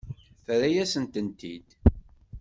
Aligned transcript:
Terra-yasent-tent-id. 0.45 1.67